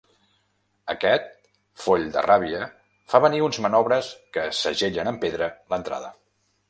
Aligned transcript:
Aquest, 0.93 1.27
foll 1.83 2.07
de 2.15 2.23
ràbia 2.27 2.61
fa 3.13 3.21
venir 3.25 3.43
uns 3.49 3.59
manobres 3.67 4.11
que 4.39 4.47
segellen 4.63 5.13
amb 5.13 5.23
pedra 5.27 5.51
l'entrada. 5.75 6.11